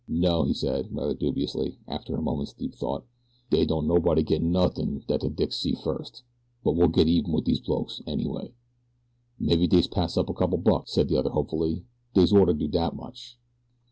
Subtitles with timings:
[0.07, 3.05] "No," he said, rather dubiously, after a moment's deep thought;
[3.51, 6.23] "dey don't nobody get nothin' dat de dicks see first;
[6.63, 8.51] but we'll get even with dese blokes, annyway."
[9.39, 11.85] "Maybe dey'll pass us a couple bucks," said the other hopefully.
[12.15, 13.37] "Dey'd orter do dat much."